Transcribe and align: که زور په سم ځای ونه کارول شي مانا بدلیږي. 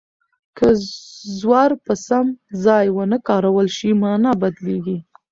که 0.57 0.67
زور 1.39 1.69
په 1.85 1.93
سم 2.07 2.25
ځای 2.63 2.85
ونه 2.91 3.17
کارول 3.27 3.67
شي 3.77 3.89
مانا 4.01 4.31
بدلیږي. 4.41 4.97